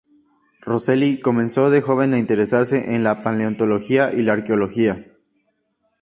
Roselli 0.61 1.19
comenzó 1.19 1.69
de 1.69 1.83
joven 1.83 2.15
a 2.15 2.17
interesarse 2.17 2.95
en 2.95 3.03
la 3.03 3.21
paleontología 3.21 4.11
y 4.11 4.23
la 4.23 4.33
arqueología. 4.33 5.05